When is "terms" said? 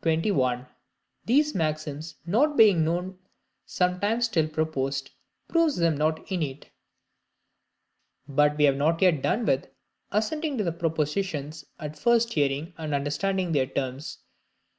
13.66-14.20